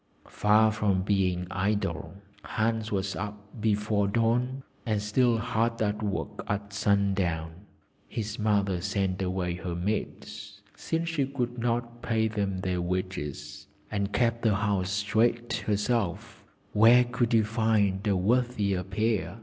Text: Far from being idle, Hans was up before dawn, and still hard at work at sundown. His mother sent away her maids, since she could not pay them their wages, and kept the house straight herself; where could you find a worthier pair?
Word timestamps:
Far 0.31 0.71
from 0.71 1.03
being 1.03 1.45
idle, 1.51 2.15
Hans 2.41 2.91
was 2.91 3.15
up 3.15 3.39
before 3.61 4.07
dawn, 4.07 4.63
and 4.83 4.99
still 4.99 5.37
hard 5.37 5.79
at 5.79 6.01
work 6.01 6.43
at 6.47 6.73
sundown. 6.73 7.51
His 8.07 8.39
mother 8.39 8.81
sent 8.81 9.21
away 9.21 9.53
her 9.57 9.75
maids, 9.75 10.63
since 10.75 11.07
she 11.09 11.27
could 11.27 11.59
not 11.59 12.01
pay 12.01 12.27
them 12.27 12.61
their 12.61 12.81
wages, 12.81 13.67
and 13.91 14.11
kept 14.11 14.41
the 14.41 14.55
house 14.55 14.89
straight 14.89 15.53
herself; 15.67 16.43
where 16.73 17.03
could 17.03 17.31
you 17.31 17.43
find 17.43 18.07
a 18.07 18.15
worthier 18.17 18.81
pair? 18.81 19.37